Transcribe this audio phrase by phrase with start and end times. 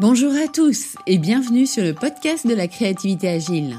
[0.00, 3.78] Bonjour à tous et bienvenue sur le podcast de la créativité agile.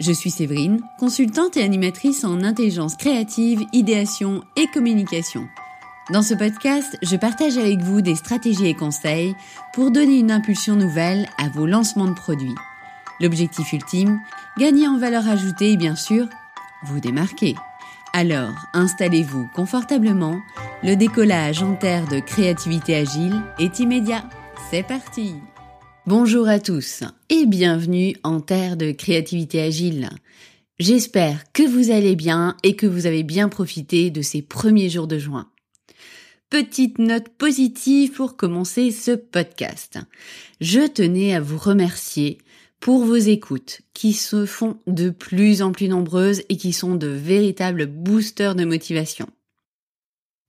[0.00, 5.46] Je suis Séverine, consultante et animatrice en intelligence créative, idéation et communication.
[6.12, 9.36] Dans ce podcast, je partage avec vous des stratégies et conseils
[9.72, 12.56] pour donner une impulsion nouvelle à vos lancements de produits.
[13.20, 14.18] L'objectif ultime,
[14.58, 16.26] gagner en valeur ajoutée et bien sûr,
[16.82, 17.54] vous démarquer.
[18.12, 20.40] Alors, installez-vous confortablement,
[20.82, 24.24] le décollage en terre de créativité agile est immédiat.
[24.70, 25.34] C'est parti
[26.06, 30.08] Bonjour à tous et bienvenue en terre de créativité agile.
[30.78, 35.06] J'espère que vous allez bien et que vous avez bien profité de ces premiers jours
[35.06, 35.50] de juin.
[36.50, 39.98] Petite note positive pour commencer ce podcast.
[40.60, 42.38] Je tenais à vous remercier
[42.80, 47.08] pour vos écoutes qui se font de plus en plus nombreuses et qui sont de
[47.08, 49.28] véritables boosters de motivation.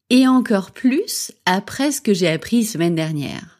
[0.09, 3.54] Et encore plus après ce que j'ai appris semaine dernière.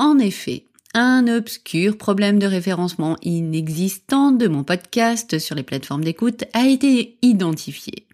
[0.00, 0.64] En effet,
[0.94, 7.18] un obscur problème de référencement inexistant de mon podcast sur les plateformes d'écoute a été
[7.20, 8.06] identifié.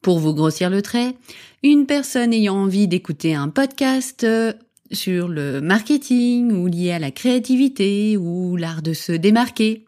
[0.00, 1.14] Pour vous grossir le trait,
[1.62, 4.54] une personne ayant envie d'écouter un podcast euh,
[4.90, 9.84] sur le marketing ou lié à la créativité ou l'art de se démarquer,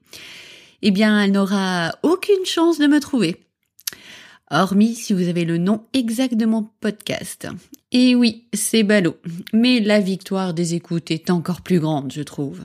[0.83, 3.44] eh bien, elle n'aura aucune chance de me trouver
[4.51, 7.49] hormis si vous avez le nom exact de mon podcast.
[7.93, 9.17] Et oui, c'est ballot,
[9.53, 12.65] mais la victoire des écoutes est encore plus grande, je trouve.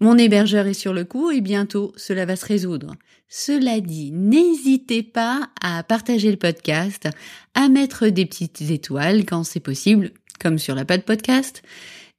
[0.00, 2.94] Mon hébergeur est sur le coup et bientôt cela va se résoudre.
[3.28, 7.08] Cela dit, n'hésitez pas à partager le podcast,
[7.54, 11.62] à mettre des petites étoiles quand c'est possible, comme sur la page podcast,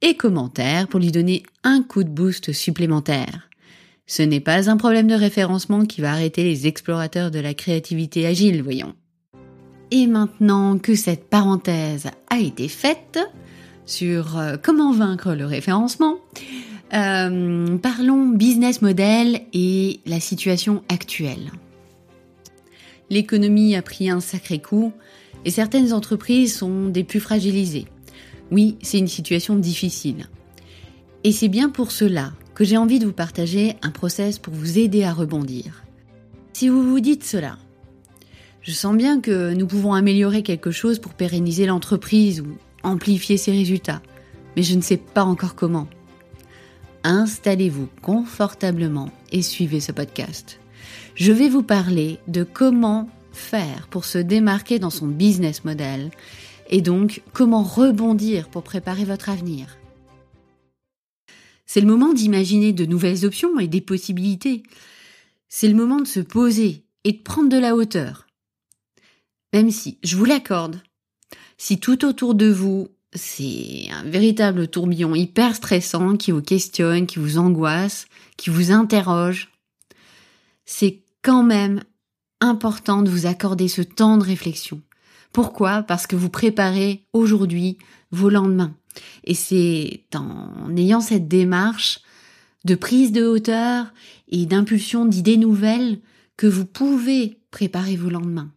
[0.02, 3.50] et commentaires pour lui donner un coup de boost supplémentaire.
[4.06, 8.26] Ce n'est pas un problème de référencement qui va arrêter les explorateurs de la créativité
[8.26, 8.94] agile, voyons.
[9.92, 13.20] Et maintenant que cette parenthèse a été faite
[13.86, 16.18] sur euh, comment vaincre le référencement,
[16.94, 21.52] euh, parlons business model et la situation actuelle.
[23.10, 24.92] L'économie a pris un sacré coup
[25.46, 27.86] et certaines entreprises sont des plus fragilisées.
[28.52, 30.28] Oui, c'est une situation difficile.
[31.24, 34.78] Et c'est bien pour cela que j'ai envie de vous partager un process pour vous
[34.78, 35.84] aider à rebondir.
[36.54, 37.58] Si vous vous dites cela,
[38.62, 43.52] je sens bien que nous pouvons améliorer quelque chose pour pérenniser l'entreprise ou amplifier ses
[43.52, 44.02] résultats,
[44.56, 45.88] mais je ne sais pas encore comment.
[47.04, 50.60] Installez-vous confortablement et suivez ce podcast.
[51.16, 56.12] Je vais vous parler de comment faire pour se démarquer dans son business model
[56.70, 59.78] et donc comment rebondir pour préparer votre avenir.
[61.66, 64.64] C'est le moment d'imaginer de nouvelles options et des possibilités.
[65.50, 68.28] C'est le moment de se poser et de prendre de la hauteur.
[69.54, 70.82] Même si, je vous l'accorde,
[71.58, 77.20] si tout autour de vous, c'est un véritable tourbillon hyper stressant qui vous questionne, qui
[77.20, 78.08] vous angoisse,
[78.38, 79.52] qui vous interroge,
[80.66, 81.84] c'est quand même
[82.42, 84.82] important de vous accorder ce temps de réflexion.
[85.32, 85.84] Pourquoi?
[85.84, 87.78] Parce que vous préparez aujourd'hui
[88.12, 88.76] vos lendemains.
[89.24, 92.00] Et c'est en ayant cette démarche
[92.66, 93.94] de prise de hauteur
[94.30, 96.00] et d'impulsion d'idées nouvelles
[96.38, 98.52] que vous pouvez préparer vos lendemains.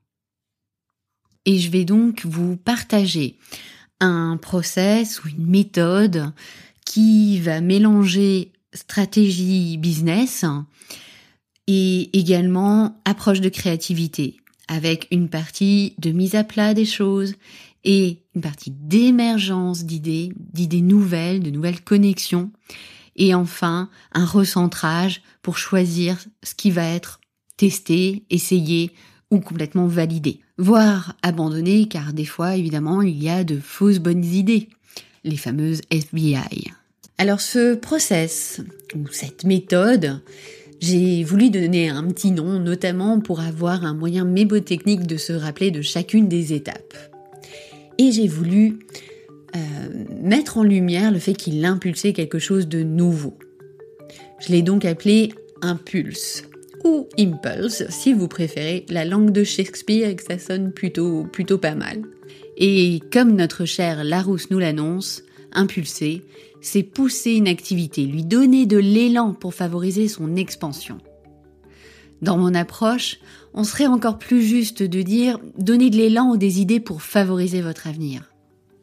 [1.45, 3.39] Et je vais donc vous partager
[4.01, 6.33] un process ou une méthode
[6.85, 10.45] qui va mélanger stratégie business
[11.67, 14.37] et également approche de créativité
[14.69, 17.35] avec une partie de mise à plat des choses
[17.87, 22.51] et une partie d'émergence d'idées, d'idées nouvelles, de nouvelles connexions
[23.17, 27.21] et enfin un recentrage pour choisir ce qui va être
[27.57, 28.93] testé, essayé
[29.31, 34.25] ou complètement validé voire abandonner car des fois évidemment il y a de fausses bonnes
[34.25, 34.69] idées,
[35.25, 36.73] les fameuses FBI.
[37.19, 38.61] Alors ce process
[38.95, 40.21] ou cette méthode,
[40.81, 45.71] j'ai voulu donner un petit nom notamment pour avoir un moyen mébotechnique de se rappeler
[45.71, 47.16] de chacune des étapes.
[47.99, 48.79] Et j'ai voulu
[49.55, 49.59] euh,
[50.23, 53.37] mettre en lumière le fait qu'il impulsait quelque chose de nouveau.
[54.41, 55.33] Je l'ai donc appelé
[55.63, 56.45] impulse
[56.84, 61.59] ou impulse si vous préférez la langue de Shakespeare et que ça sonne plutôt, plutôt
[61.59, 62.03] pas mal.
[62.57, 65.22] Et comme notre cher Larousse nous l'annonce,
[65.53, 66.22] impulser,
[66.60, 70.98] c'est pousser une activité, lui donner de l'élan pour favoriser son expansion.
[72.22, 73.18] Dans mon approche,
[73.54, 77.60] on serait encore plus juste de dire donner de l'élan ou des idées pour favoriser
[77.60, 78.30] votre avenir.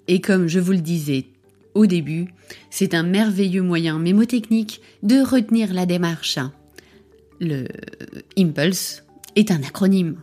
[0.08, 1.26] Et comme je vous le disais
[1.74, 2.28] au début,
[2.70, 6.38] c'est un merveilleux moyen mémotechnique de retenir la démarche
[7.44, 7.68] le
[8.38, 9.04] Impulse
[9.36, 10.18] est un acronyme.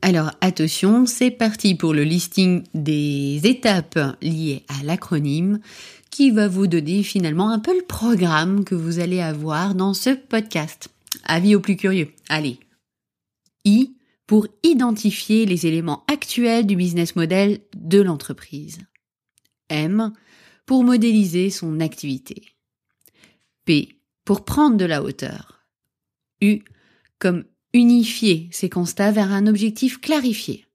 [0.00, 5.60] Alors attention, c'est parti pour le listing des étapes liées à l'acronyme
[6.10, 10.10] qui va vous donner finalement un peu le programme que vous allez avoir dans ce
[10.10, 10.88] podcast.
[11.24, 12.12] Avis aux plus curieux.
[12.28, 12.58] Allez.
[13.64, 13.96] I
[14.26, 18.78] pour identifier les éléments actuels du business model de l'entreprise.
[19.68, 20.12] M
[20.66, 22.54] pour modéliser son activité.
[23.64, 25.66] P pour prendre de la hauteur.
[26.40, 26.60] U
[27.18, 30.66] comme unifier ses constats vers un objectif clarifié.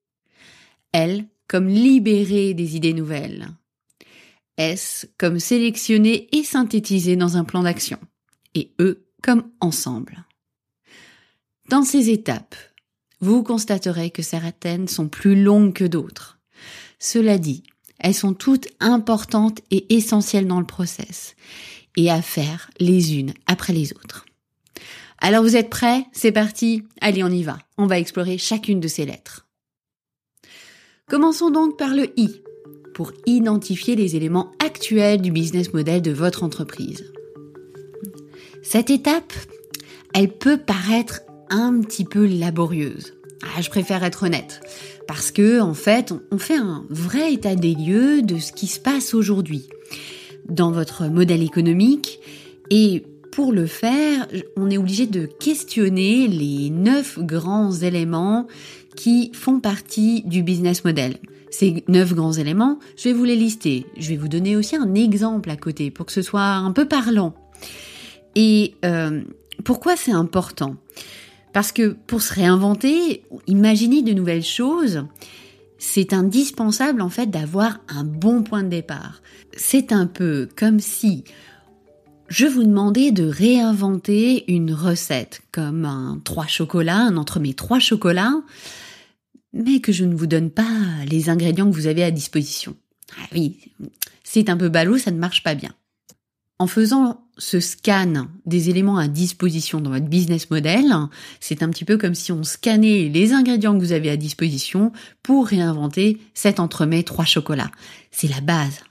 [0.94, 3.48] L comme libérer des idées nouvelles.
[4.58, 8.00] S comme sélectionner et synthétiser dans un plan d'action.
[8.56, 10.27] Et E comme ensemble.
[11.70, 12.56] Dans ces étapes,
[13.20, 16.40] vous constaterez que certaines sont plus longues que d'autres.
[16.98, 17.64] Cela dit,
[18.00, 21.36] elles sont toutes importantes et essentielles dans le process
[21.98, 24.26] et à faire les unes après les autres.
[25.20, 26.06] Alors vous êtes prêts?
[26.14, 27.58] C'est parti Allez, on y va.
[27.78, 29.48] On va explorer chacune de ces lettres.
[31.10, 32.42] Commençons donc par le I,
[32.94, 37.12] pour identifier les éléments actuels du business model de votre entreprise.
[38.64, 39.34] Cette étape,
[40.14, 43.14] elle peut paraître un petit peu laborieuse.
[43.44, 44.62] Ah, je préfère être honnête.
[45.08, 48.80] Parce que, en fait, on fait un vrai état des lieux de ce qui se
[48.80, 49.68] passe aujourd'hui
[50.50, 52.20] dans votre modèle économique
[52.70, 58.48] et pour le faire, on est obligé de questionner les neuf grands éléments
[58.96, 61.18] qui font partie du business model.
[61.52, 63.86] Ces neuf grands éléments, je vais vous les lister.
[63.98, 66.88] Je vais vous donner aussi un exemple à côté pour que ce soit un peu
[66.88, 67.36] parlant.
[68.36, 69.22] Et euh,
[69.64, 70.76] pourquoi c'est important?
[71.58, 75.08] Parce que pour se réinventer, imaginer de nouvelles choses,
[75.80, 79.24] c'est indispensable en fait d'avoir un bon point de départ.
[79.56, 81.24] C'est un peu comme si
[82.28, 88.44] je vous demandais de réinventer une recette comme un trois chocolats, un mes trois chocolats,
[89.52, 90.78] mais que je ne vous donne pas
[91.10, 92.76] les ingrédients que vous avez à disposition.
[93.20, 93.74] Ah oui,
[94.24, 95.74] c'est un peu ballot, ça ne marche pas bien.
[96.60, 100.94] En faisant ce scan des éléments à disposition dans votre business model,
[101.40, 104.92] c'est un petit peu comme si on scannait les ingrédients que vous avez à disposition
[105.24, 107.72] pour réinventer cet entremets trois chocolats.
[108.12, 108.82] C'est la base,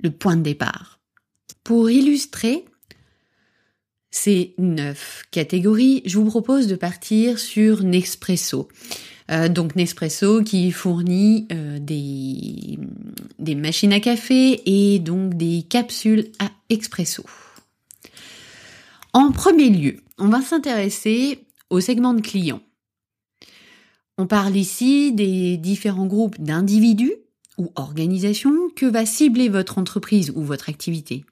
[0.00, 1.00] le point de départ.
[1.64, 2.64] Pour illustrer
[4.10, 8.68] ces neuf catégories, je vous propose de partir sur Nespresso.
[9.30, 12.78] Euh, donc Nespresso qui fournit euh, des,
[13.38, 17.24] des machines à café et donc des capsules à expresso.
[19.14, 22.62] En premier lieu, on va s'intéresser au segment de clients.
[24.16, 27.12] On parle ici des différents groupes d'individus
[27.58, 31.26] ou organisations que va cibler votre entreprise ou votre activité.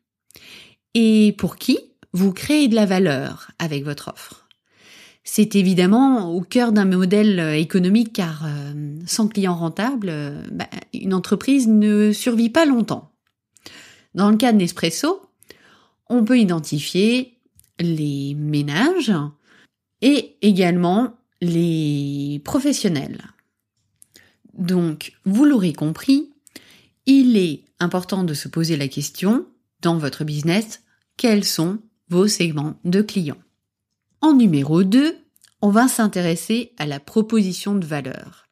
[0.93, 1.79] Et pour qui
[2.13, 4.47] vous créez de la valeur avec votre offre.
[5.25, 11.15] C'est évidemment au cœur d'un modèle économique car euh, sans clients rentables, euh, bah, une
[11.15, 13.13] entreprise ne survit pas longtemps.
[14.15, 15.23] Dans le cas de Nespresso,
[16.09, 17.40] on peut identifier
[17.81, 19.13] les ménages
[20.03, 23.23] et également les professionnels.
[24.55, 26.31] Donc, vous l'aurez compris,
[27.07, 29.47] il est important de se poser la question
[29.81, 30.83] dans votre business,
[31.17, 31.79] quels sont
[32.09, 33.41] vos segments de clients?
[34.21, 35.17] En numéro 2,
[35.63, 38.47] on va s'intéresser à la proposition de valeur.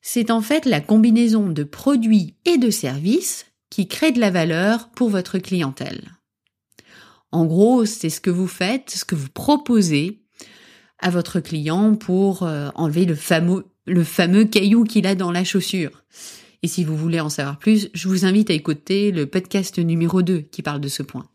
[0.00, 4.88] C'est en fait la combinaison de produits et de services qui crée de la valeur
[4.90, 6.17] pour votre clientèle.
[7.32, 10.22] En gros, c'est ce que vous faites, ce que vous proposez
[10.98, 16.04] à votre client pour euh, enlever le fameux, caillou qu'il a dans la chaussure.
[16.62, 20.22] Et si vous voulez en savoir plus, je vous invite à écouter le podcast numéro
[20.22, 21.28] 2 qui parle de ce point.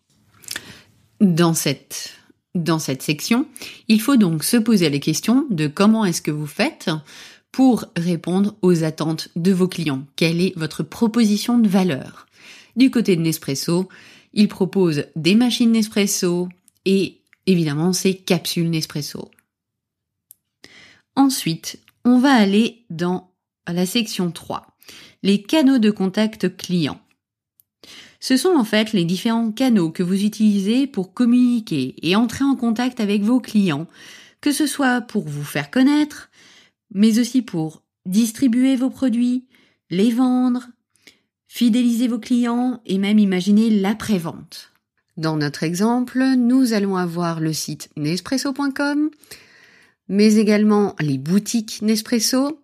[1.22, 2.13] Dans cette,
[2.56, 3.48] dans cette section,
[3.88, 6.89] il faut donc se poser la question de comment est-ce que vous faites
[7.53, 10.06] pour répondre aux attentes de vos clients.
[10.18, 12.25] Quelle est votre proposition de valeur?
[12.75, 13.88] Du côté de Nespresso,
[14.34, 16.50] il propose des machines Nespresso
[16.86, 19.30] et évidemment ces capsules Nespresso.
[21.16, 23.32] Ensuite, on va aller dans
[23.68, 24.68] la section 3,
[25.22, 27.00] les canaux de contact client.
[28.20, 32.56] Ce sont en fait les différents canaux que vous utilisez pour communiquer et entrer en
[32.56, 33.88] contact avec vos clients,
[34.42, 36.30] que ce soit pour vous faire connaître,
[36.94, 39.46] mais aussi pour distribuer vos produits,
[39.90, 40.68] les vendre,
[41.53, 44.72] fidéliser vos clients et même imaginer l'après-vente.
[45.17, 49.12] Dans notre exemple, nous allons avoir le site nespresso.com,
[50.10, 52.60] mais également les boutiques Nespresso,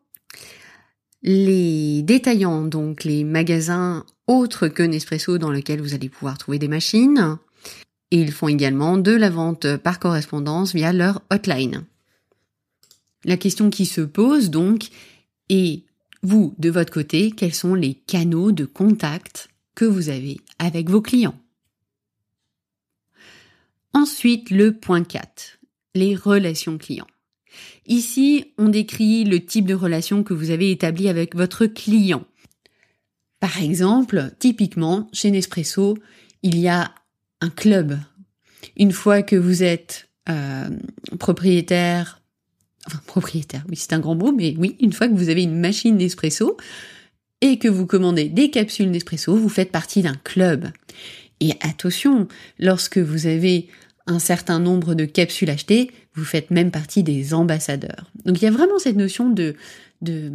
[1.21, 6.67] les détaillants, donc les magasins autres que Nespresso dans lesquels vous allez pouvoir trouver des
[6.67, 7.37] machines.
[8.09, 11.83] Et ils font également de la vente par correspondance via leur hotline.
[13.23, 14.87] La question qui se pose donc
[15.49, 15.83] est,
[16.21, 21.01] vous, de votre côté, quels sont les canaux de contact que vous avez avec vos
[21.01, 21.39] clients?
[23.93, 25.59] Ensuite, le point 4,
[25.95, 27.07] les relations clients.
[27.87, 32.25] Ici, on décrit le type de relation que vous avez établi avec votre client.
[33.39, 35.97] Par exemple, typiquement, chez Nespresso,
[36.43, 36.93] il y a
[37.41, 37.97] un club.
[38.77, 40.69] Une fois que vous êtes euh,
[41.17, 42.18] propriétaire,
[42.87, 45.59] enfin propriétaire, oui c'est un grand mot, mais oui, une fois que vous avez une
[45.59, 46.57] machine Nespresso
[47.41, 50.69] et que vous commandez des capsules Nespresso, vous faites partie d'un club.
[51.39, 53.69] Et attention, lorsque vous avez
[54.07, 58.11] un certain nombre de capsules achetées, vous faites même partie des ambassadeurs.
[58.25, 59.55] Donc il y a vraiment cette notion de,
[60.01, 60.33] de,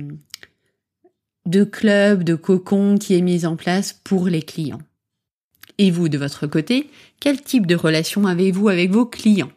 [1.47, 4.81] de club, de cocon qui est mise en place pour les clients.
[5.77, 6.89] Et vous, de votre côté,
[7.21, 9.53] quel type de relation avez-vous avec vos clients?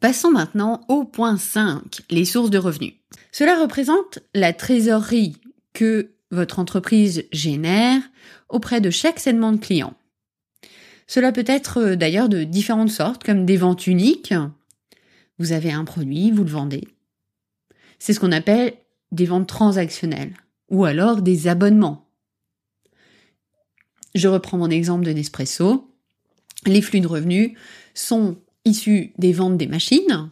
[0.00, 2.94] Passons maintenant au point 5, les sources de revenus.
[3.32, 5.36] Cela représente la trésorerie
[5.72, 8.02] que votre entreprise génère
[8.48, 9.94] auprès de chaque segment de clients.
[11.06, 14.34] Cela peut être euh, d'ailleurs de différentes sortes, comme des ventes uniques.
[15.38, 16.86] Vous avez un produit, vous le vendez.
[17.98, 18.74] C'est ce qu'on appelle
[19.10, 20.34] des ventes transactionnelles,
[20.68, 22.08] ou alors des abonnements.
[24.14, 25.90] Je reprends mon exemple de Nespresso.
[26.66, 27.52] Les flux de revenus
[27.94, 28.36] sont
[29.18, 30.30] des ventes des machines,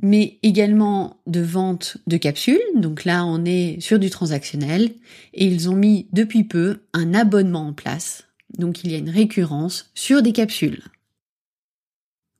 [0.00, 2.60] mais également de ventes de capsules.
[2.74, 4.92] Donc là, on est sur du transactionnel
[5.34, 8.24] et ils ont mis depuis peu un abonnement en place
[8.58, 10.82] donc il y a une récurrence sur des capsules.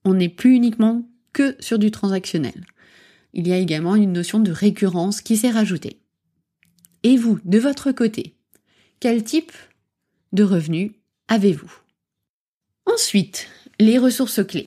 [0.04, 2.64] On n'est plus uniquement que sur du transactionnel.
[3.32, 6.00] Il y a également une notion de récurrence qui s'est rajoutée.
[7.02, 8.36] Et vous, de votre côté,
[9.00, 9.52] quel type
[10.32, 10.92] de revenus
[11.28, 11.72] avez-vous?
[12.84, 14.66] Ensuite, les ressources clés.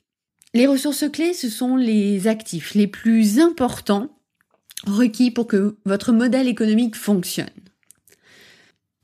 [0.54, 4.10] Les ressources clés, ce sont les actifs les plus importants
[4.86, 7.50] requis pour que votre modèle économique fonctionne.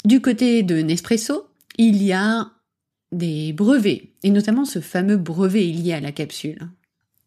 [0.05, 1.47] Du côté de Nespresso,
[1.79, 2.51] il y a
[3.13, 6.69] des brevets, et notamment ce fameux brevet lié à la capsule.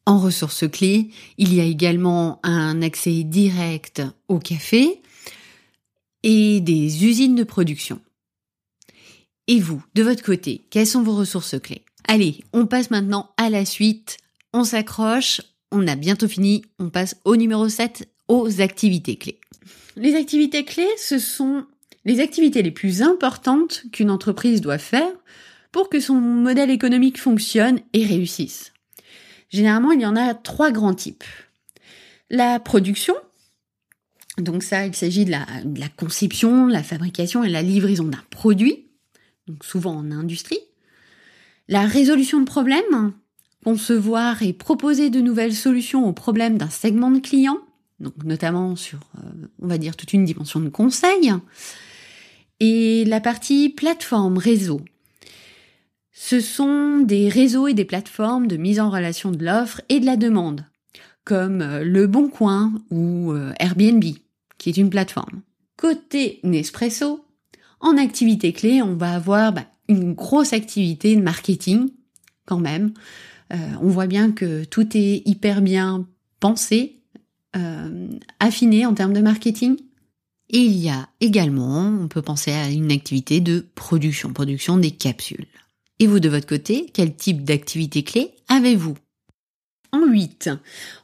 [0.05, 5.01] En ressources clés, il y a également un accès direct au café
[6.23, 8.01] et des usines de production.
[9.47, 11.84] Et vous, de votre côté, quelles sont vos ressources clés?
[12.07, 14.17] Allez, on passe maintenant à la suite.
[14.53, 19.39] On s'accroche, on a bientôt fini, on passe au numéro 7, aux activités clés.
[19.95, 21.65] Les activités clés, ce sont
[22.05, 25.11] les activités les plus importantes qu'une entreprise doit faire
[25.71, 28.71] pour que son modèle économique fonctionne et réussisse.
[29.49, 31.23] Généralement, il y en a trois grands types.
[32.29, 33.15] La production,
[34.37, 35.45] donc ça, il s'agit de la,
[35.97, 38.87] conception, la fabrication et la livraison d'un produit,
[39.61, 40.59] souvent en industrie.
[41.67, 43.13] La résolution de problèmes,
[43.63, 47.59] concevoir et proposer de nouvelles solutions aux problèmes d'un segment de clients,
[47.99, 51.33] donc notamment sur, euh, on va dire, toute une dimension de conseil
[52.59, 54.81] et la partie plateforme réseau.
[56.11, 60.05] Ce sont des réseaux et des plateformes de mise en relation de l'offre et de
[60.05, 60.65] la demande,
[61.23, 64.03] comme euh, Le Bon Coin ou euh, Airbnb,
[64.57, 65.41] qui est une plateforme.
[65.77, 67.25] Côté Nespresso,
[67.81, 71.89] en activité clé, on va avoir bah, une grosse activité de marketing,
[72.45, 72.93] quand même.
[73.53, 76.07] Euh, on voit bien que tout est hyper bien
[76.39, 77.01] pensé,
[78.41, 79.77] affiné en termes de marketing.
[80.49, 84.91] Et il y a également, on peut penser à une activité de production, production des
[84.91, 85.47] capsules.
[85.99, 88.95] Et vous de votre côté, quel type d'activité clé avez-vous?
[89.91, 90.49] En 8,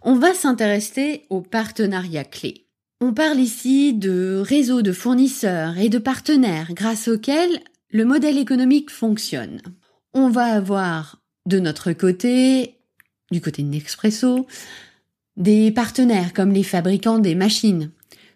[0.02, 2.66] on va s'intéresser aux partenariats clés.
[3.00, 7.62] On parle ici de réseaux de fournisseurs et de partenaires grâce auxquels
[7.92, 9.62] le modèle économique fonctionne.
[10.14, 12.80] On va avoir de notre côté,
[13.32, 14.48] du côté de Nespresso,
[15.38, 17.92] des partenaires comme les fabricants des machines,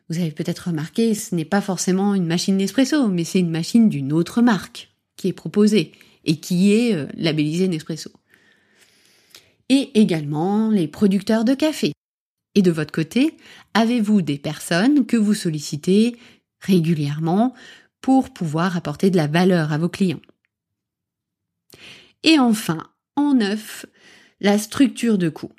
[0.09, 3.89] vous avez peut-être remarqué, ce n'est pas forcément une machine Nespresso, mais c'est une machine
[3.89, 5.93] d'une autre marque qui est proposée
[6.25, 8.12] et qui est euh, labellisée Nespresso.
[9.69, 11.93] Et également les producteurs de café.
[12.53, 13.35] Et de votre côté,
[13.74, 16.17] avez-vous des personnes que vous sollicitez
[16.59, 17.53] régulièrement
[18.05, 20.21] pour pouvoir apporter de la valeur à vos clients
[22.21, 23.88] Et enfin, en neuf,
[24.39, 25.51] la structure de coût.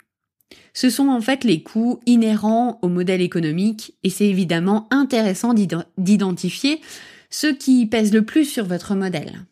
[0.72, 5.54] Ce sont en fait les coûts inhérents au modèle économique et c'est évidemment intéressant
[5.98, 6.80] d'identifier
[7.30, 9.44] ceux qui pèsent le plus sur votre modèle.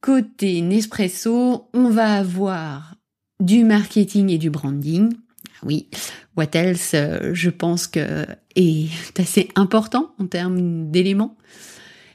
[0.00, 2.94] Côté Nespresso, on va avoir
[3.40, 5.12] du marketing et du branding.
[5.56, 5.88] Ah oui,
[6.36, 8.24] what else, euh, je pense que
[8.56, 11.36] est assez important en termes d'éléments.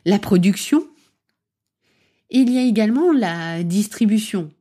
[0.05, 0.85] La production.
[2.29, 4.51] Il y a également la distribution.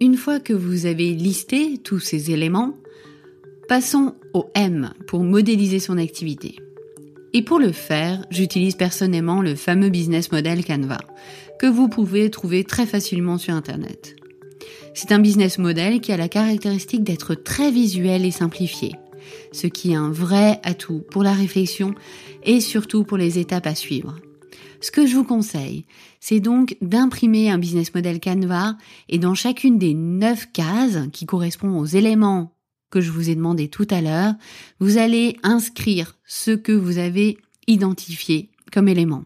[0.00, 2.76] Une fois que vous avez listé tous ces éléments,
[3.68, 6.56] passons au M pour modéliser son activité.
[7.32, 10.98] Et pour le faire, j'utilise personnellement le fameux business model Canva,
[11.58, 14.16] que vous pouvez trouver très facilement sur Internet.
[14.94, 18.92] C'est un business model qui a la caractéristique d'être très visuel et simplifié,
[19.52, 21.94] ce qui est un vrai atout pour la réflexion
[22.44, 24.16] et surtout pour les étapes à suivre.
[24.80, 25.86] Ce que je vous conseille,
[26.20, 28.76] c'est donc d'imprimer un business model Canva
[29.08, 32.54] et dans chacune des neuf cases qui correspondent aux éléments
[32.90, 34.34] que je vous ai demandé tout à l'heure,
[34.80, 39.24] vous allez inscrire ce que vous avez identifié comme élément.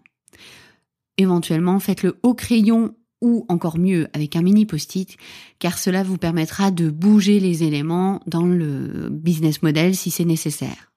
[1.19, 5.17] Éventuellement, faites-le au crayon ou encore mieux avec un mini post-it,
[5.59, 10.93] car cela vous permettra de bouger les éléments dans le business model si c'est nécessaire.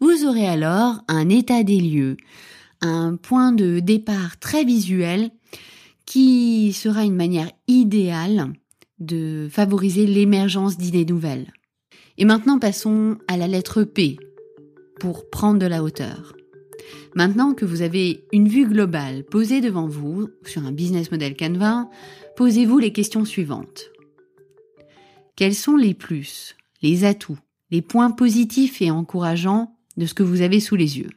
[0.00, 2.16] Vous aurez alors un état des lieux,
[2.80, 5.30] un point de départ très visuel
[6.06, 8.52] qui sera une manière idéale
[8.98, 11.52] de favoriser l'émergence d'idées nouvelles.
[12.18, 14.16] Et maintenant passons à la lettre P
[15.00, 16.34] pour prendre de la hauteur.
[17.14, 21.88] Maintenant que vous avez une vue globale posée devant vous sur un business model Canva,
[22.36, 23.90] posez-vous les questions suivantes.
[25.36, 27.38] Quels sont les plus, les atouts,
[27.70, 31.10] les points positifs et encourageants de ce que vous avez sous les yeux?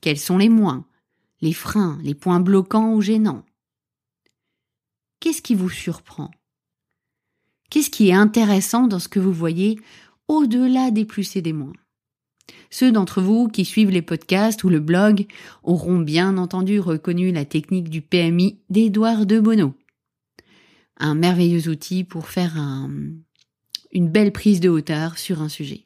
[0.00, 0.84] Quels sont les moins,
[1.40, 3.44] les freins, les points bloquants ou gênants?
[5.20, 6.30] Qu'est-ce qui vous surprend?
[7.70, 9.78] Qu'est-ce qui est intéressant dans ce que vous voyez
[10.28, 11.72] au-delà des plus et des moins?
[12.72, 15.26] Ceux d'entre vous qui suivent les podcasts ou le blog
[15.62, 19.74] auront bien entendu reconnu la technique du PMI d'Edouard de Bono.
[20.96, 22.56] Un merveilleux outil pour faire
[23.92, 25.82] une belle prise de hauteur sur un sujet.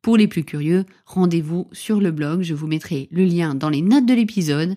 [0.00, 3.82] Pour les plus curieux, rendez-vous sur le blog, je vous mettrai le lien dans les
[3.82, 4.76] notes de l'épisode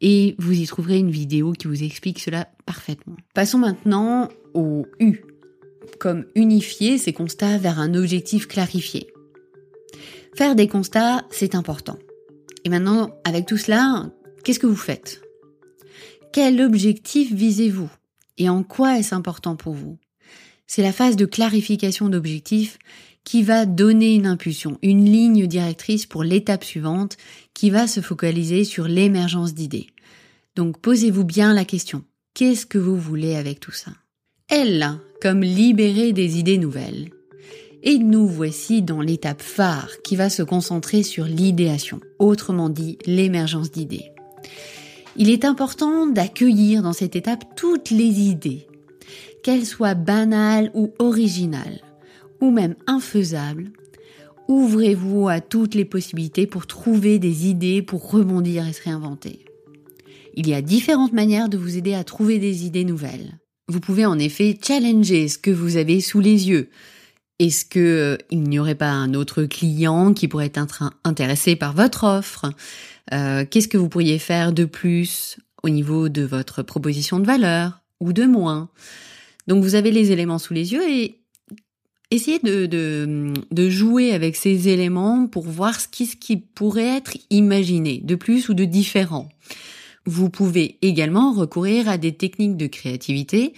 [0.00, 3.16] et vous y trouverez une vidéo qui vous explique cela parfaitement.
[3.34, 5.20] Passons maintenant au U,
[5.98, 9.12] comme unifier ces constats vers un objectif clarifié.
[10.34, 11.98] Faire des constats, c'est important.
[12.64, 14.10] Et maintenant, avec tout cela,
[14.44, 15.22] qu'est-ce que vous faites?
[16.32, 17.90] Quel objectif visez-vous?
[18.38, 19.98] Et en quoi est-ce important pour vous?
[20.66, 22.78] C'est la phase de clarification d'objectifs
[23.24, 27.16] qui va donner une impulsion, une ligne directrice pour l'étape suivante
[27.52, 29.88] qui va se focaliser sur l'émergence d'idées.
[30.56, 33.90] Donc posez-vous bien la question, qu'est-ce que vous voulez avec tout ça?
[34.48, 37.10] Elle, comme libérer des idées nouvelles.
[37.82, 43.70] Et nous voici dans l'étape phare qui va se concentrer sur l'idéation, autrement dit l'émergence
[43.70, 44.12] d'idées.
[45.16, 48.66] Il est important d'accueillir dans cette étape toutes les idées,
[49.42, 51.80] qu'elles soient banales ou originales,
[52.40, 53.70] ou même infaisables.
[54.48, 59.44] Ouvrez-vous à toutes les possibilités pour trouver des idées pour rebondir et se réinventer.
[60.34, 63.38] Il y a différentes manières de vous aider à trouver des idées nouvelles.
[63.68, 66.68] Vous pouvez en effet challenger ce que vous avez sous les yeux,
[67.40, 71.72] est-ce que euh, il n'y aurait pas un autre client qui pourrait être intéressé par
[71.72, 72.52] votre offre?
[73.12, 77.80] Euh, Qu'est-ce que vous pourriez faire de plus au niveau de votre proposition de valeur
[77.98, 78.68] ou de moins?
[79.46, 81.18] Donc vous avez les éléments sous les yeux et
[82.10, 82.66] essayez de,
[83.50, 88.16] de, jouer avec ces éléments pour voir ce qui, ce qui pourrait être imaginé de
[88.16, 89.30] plus ou de différent.
[90.04, 93.54] Vous pouvez également recourir à des techniques de créativité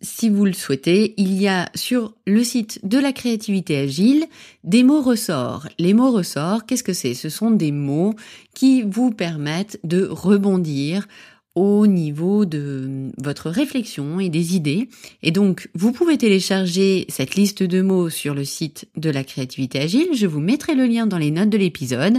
[0.00, 4.26] si vous le souhaitez, il y a sur le site de la créativité agile
[4.62, 5.68] des mots ressorts.
[5.78, 7.14] Les mots ressorts, qu'est-ce que c'est?
[7.14, 8.14] Ce sont des mots
[8.54, 11.08] qui vous permettent de rebondir
[11.54, 14.90] au niveau de votre réflexion et des idées.
[15.22, 19.80] Et donc, vous pouvez télécharger cette liste de mots sur le site de la créativité
[19.80, 20.08] agile.
[20.12, 22.18] Je vous mettrai le lien dans les notes de l'épisode.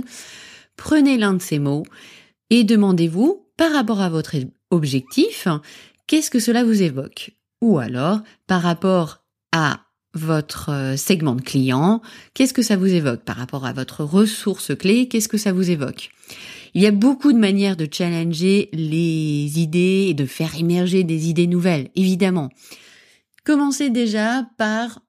[0.76, 1.84] Prenez l'un de ces mots
[2.50, 4.36] et demandez-vous, par rapport à votre
[4.72, 5.48] objectif,
[6.08, 7.37] qu'est-ce que cela vous évoque?
[7.62, 9.82] Ou alors, par rapport à
[10.14, 12.02] votre euh, segment de client,
[12.34, 15.70] qu'est-ce que ça vous évoque Par rapport à votre ressource clé, qu'est-ce que ça vous
[15.70, 16.10] évoque?
[16.74, 21.30] Il y a beaucoup de manières de challenger les idées et de faire émerger des
[21.30, 22.50] idées nouvelles, évidemment.
[23.46, 25.00] Commencez déjà par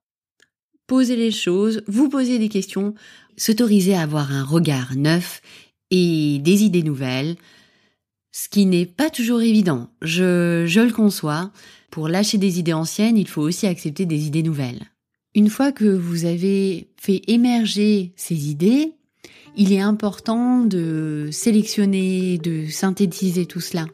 [0.86, 2.94] poser les choses, vous poser des questions,
[3.36, 5.42] s'autoriser à avoir un regard neuf
[5.90, 7.36] et des idées nouvelles,
[8.32, 11.50] ce qui n'est pas toujours évident, je, je le conçois.
[11.90, 14.86] Pour lâcher des idées anciennes, il faut aussi accepter des idées nouvelles.
[15.34, 18.92] Une fois que vous avez fait émerger ces idées,
[19.56, 23.86] il est important de sélectionner, de synthétiser tout cela.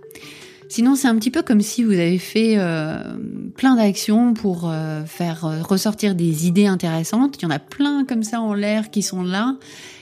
[0.69, 3.17] Sinon, c'est un petit peu comme si vous avez fait euh,
[3.57, 7.37] plein d'actions pour euh, faire euh, ressortir des idées intéressantes.
[7.39, 9.57] Il y en a plein comme ça en l'air qui sont là,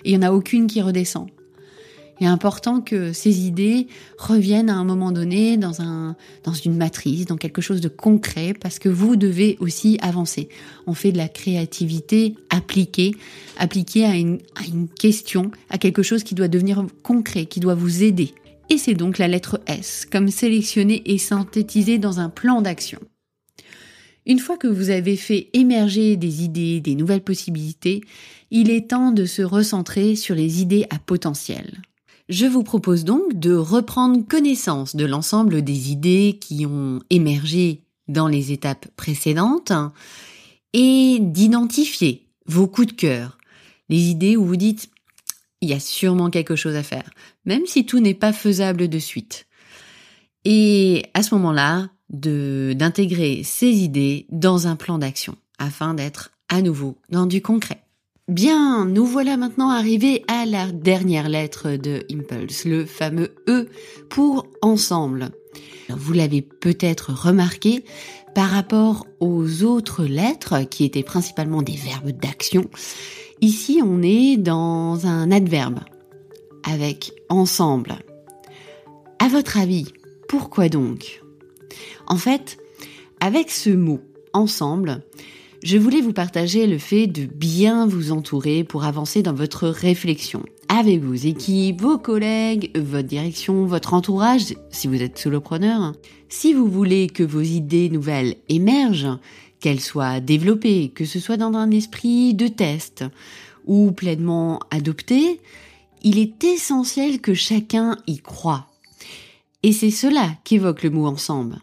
[0.05, 1.29] et il n'y en a aucune qui redescend.
[2.21, 7.27] Est important que ces idées reviennent à un moment donné dans un, dans une matrice,
[7.27, 10.49] dans quelque chose de concret, parce que vous devez aussi avancer.
[10.87, 13.13] On fait de la créativité appliquée,
[13.59, 17.75] appliquée à une, à une question, à quelque chose qui doit devenir concret, qui doit
[17.75, 18.35] vous aider.
[18.71, 23.01] Et c'est donc la lettre S, comme sélectionnée et synthétisée dans un plan d'action.
[24.25, 28.03] Une fois que vous avez fait émerger des idées, des nouvelles possibilités,
[28.53, 31.83] il est temps de se recentrer sur les idées à potentiel.
[32.33, 38.27] Je vous propose donc de reprendre connaissance de l'ensemble des idées qui ont émergé dans
[38.27, 39.75] les étapes précédentes
[40.73, 43.37] et d'identifier vos coups de cœur,
[43.91, 44.89] les idées où vous dites
[45.61, 47.11] il y a sûrement quelque chose à faire,
[47.45, 49.47] même si tout n'est pas faisable de suite.
[50.47, 56.97] Et à ce moment-là, d'intégrer ces idées dans un plan d'action afin d'être à nouveau
[57.11, 57.85] dans du concret.
[58.29, 63.69] Bien, nous voilà maintenant arrivés à la dernière lettre de Impulse, le fameux E
[64.09, 65.31] pour ensemble.
[65.89, 67.85] Vous l'avez peut-être remarqué
[68.33, 72.71] par rapport aux autres lettres qui étaient principalement des verbes d'action.
[73.41, 75.81] Ici, on est dans un adverbe
[76.63, 77.99] avec ensemble.
[79.19, 79.87] À votre avis,
[80.29, 81.23] pourquoi donc?
[82.07, 82.57] En fait,
[83.19, 84.01] avec ce mot
[84.33, 85.03] ensemble,
[85.63, 90.43] je voulais vous partager le fait de bien vous entourer pour avancer dans votre réflexion
[90.69, 95.93] avec vos équipes, vos collègues, votre direction, votre entourage, si vous êtes solopreneur.
[96.31, 99.19] Si vous voulez que vos idées nouvelles émergent,
[99.61, 103.05] qu'elles soient développées, que ce soit dans un esprit de test
[103.67, 105.41] ou pleinement adoptées,
[106.03, 108.67] il est essentiel que chacun y croit.
[109.63, 111.59] Et c'est cela qu'évoque le mot ensemble.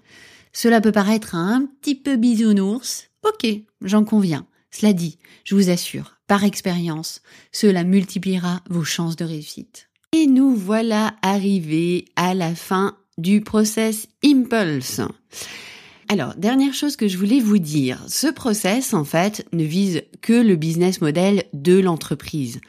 [0.53, 3.08] Cela peut paraître un petit peu bisounours.
[3.23, 3.47] Ok,
[3.81, 4.45] j'en conviens.
[4.71, 9.89] Cela dit, je vous assure, par expérience, cela multipliera vos chances de réussite.
[10.13, 15.01] Et nous voilà arrivés à la fin du process Impulse.
[16.07, 20.33] Alors, dernière chose que je voulais vous dire, ce process, en fait, ne vise que
[20.33, 22.59] le business model de l'entreprise.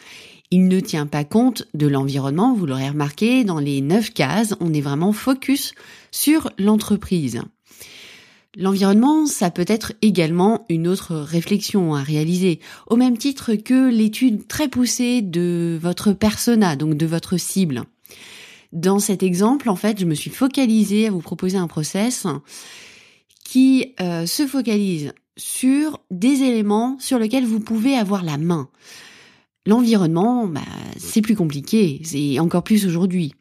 [0.51, 4.75] Il ne tient pas compte de l'environnement, vous l'aurez remarqué, dans les neuf cases, on
[4.75, 5.73] est vraiment focus
[6.11, 7.41] sur l'entreprise.
[8.57, 12.59] L'environnement, ça peut être également une autre réflexion à réaliser,
[12.89, 17.85] au même titre que l'étude très poussée de votre persona, donc de votre cible.
[18.73, 22.27] Dans cet exemple, en fait, je me suis focalisée à vous proposer un process
[23.45, 28.69] qui euh, se focalise sur des éléments sur lesquels vous pouvez avoir la main.
[29.67, 30.61] L'environnement, bah,
[30.99, 33.33] c'est plus compliqué, c'est encore plus aujourd'hui.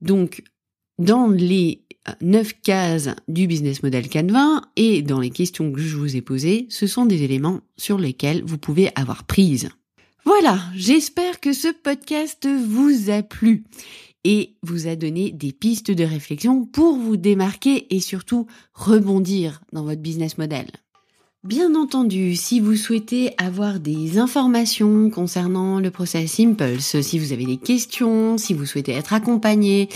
[0.00, 0.42] Donc,
[0.98, 1.83] dans les
[2.20, 6.66] neuf cases du business model Canva et dans les questions que je vous ai posées,
[6.68, 9.70] ce sont des éléments sur lesquels vous pouvez avoir prise.
[10.24, 13.64] Voilà, j'espère que ce podcast vous a plu
[14.24, 19.84] et vous a donné des pistes de réflexion pour vous démarquer et surtout rebondir dans
[19.84, 20.66] votre business model.
[21.44, 27.44] Bien entendu, si vous souhaitez avoir des informations concernant le process Impulse, si vous avez
[27.44, 29.90] des questions, si vous souhaitez être accompagné,